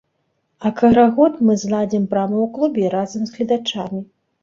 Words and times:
А 0.59 0.71
карагод 0.79 1.37
мы 1.51 1.57
зладзім 1.65 2.09
прама 2.17 2.37
ў 2.45 2.47
клубе 2.59 2.85
разам 2.99 3.21
з 3.33 3.39
гледачамі. 3.39 4.07